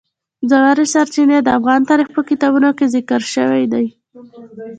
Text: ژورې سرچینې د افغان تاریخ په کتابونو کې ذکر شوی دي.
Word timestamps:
ژورې 0.49 0.85
سرچینې 0.93 1.37
د 1.43 1.49
افغان 1.57 1.81
تاریخ 1.89 2.07
په 2.15 2.21
کتابونو 2.29 2.69
کې 2.77 2.85
ذکر 2.95 3.21
شوی 3.33 3.63
دي. 3.73 3.85